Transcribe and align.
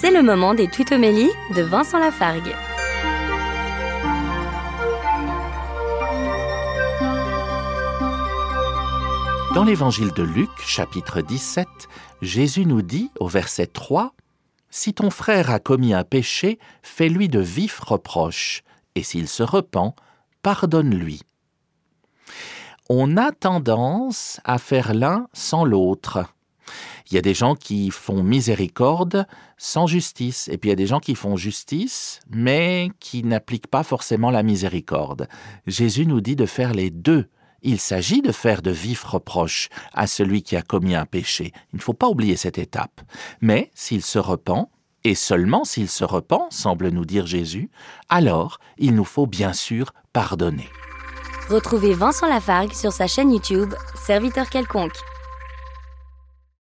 C'est 0.00 0.10
le 0.10 0.22
moment 0.22 0.54
des 0.54 0.66
tutomélies 0.66 1.28
de 1.54 1.60
Vincent 1.60 1.98
Lafargue. 1.98 2.54
Dans 9.54 9.62
l'évangile 9.62 10.10
de 10.14 10.22
Luc, 10.22 10.48
chapitre 10.64 11.20
17, 11.20 11.68
Jésus 12.22 12.64
nous 12.64 12.80
dit 12.80 13.10
au 13.20 13.28
verset 13.28 13.66
3 13.66 14.14
Si 14.70 14.94
ton 14.94 15.10
frère 15.10 15.50
a 15.50 15.58
commis 15.58 15.92
un 15.92 16.04
péché, 16.04 16.58
fais-lui 16.82 17.28
de 17.28 17.40
vifs 17.40 17.80
reproches, 17.80 18.62
et 18.94 19.02
s'il 19.02 19.28
se 19.28 19.42
repent, 19.42 19.94
pardonne-lui. 20.40 21.20
On 22.88 23.18
a 23.18 23.32
tendance 23.32 24.40
à 24.44 24.56
faire 24.56 24.94
l'un 24.94 25.26
sans 25.34 25.66
l'autre. 25.66 26.24
Il 27.10 27.16
y 27.16 27.18
a 27.18 27.22
des 27.22 27.34
gens 27.34 27.56
qui 27.56 27.90
font 27.90 28.22
miséricorde 28.22 29.26
sans 29.56 29.88
justice, 29.88 30.48
et 30.48 30.58
puis 30.58 30.68
il 30.68 30.70
y 30.70 30.74
a 30.74 30.76
des 30.76 30.86
gens 30.86 31.00
qui 31.00 31.16
font 31.16 31.36
justice, 31.36 32.20
mais 32.30 32.90
qui 33.00 33.24
n'appliquent 33.24 33.66
pas 33.66 33.82
forcément 33.82 34.30
la 34.30 34.44
miséricorde. 34.44 35.26
Jésus 35.66 36.06
nous 36.06 36.20
dit 36.20 36.36
de 36.36 36.46
faire 36.46 36.72
les 36.72 36.90
deux. 36.90 37.28
Il 37.62 37.80
s'agit 37.80 38.22
de 38.22 38.32
faire 38.32 38.62
de 38.62 38.70
vifs 38.70 39.04
reproches 39.04 39.68
à 39.92 40.06
celui 40.06 40.42
qui 40.42 40.56
a 40.56 40.62
commis 40.62 40.94
un 40.94 41.04
péché. 41.04 41.52
Il 41.72 41.76
ne 41.76 41.82
faut 41.82 41.94
pas 41.94 42.08
oublier 42.08 42.36
cette 42.36 42.58
étape. 42.58 43.00
Mais 43.40 43.70
s'il 43.74 44.02
se 44.02 44.18
repent, 44.18 44.70
et 45.02 45.16
seulement 45.16 45.64
s'il 45.64 45.88
se 45.88 46.04
repent, 46.04 46.46
semble 46.50 46.90
nous 46.90 47.04
dire 47.04 47.26
Jésus, 47.26 47.70
alors 48.08 48.60
il 48.78 48.94
nous 48.94 49.04
faut 49.04 49.26
bien 49.26 49.52
sûr 49.52 49.92
pardonner. 50.12 50.68
Retrouvez 51.48 51.92
Vincent 51.92 52.28
Lafargue 52.28 52.72
sur 52.72 52.92
sa 52.92 53.08
chaîne 53.08 53.32
YouTube, 53.32 53.74
Serviteur 53.96 54.48
quelconque. 54.48 54.96